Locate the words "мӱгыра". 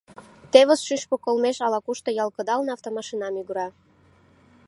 3.35-3.67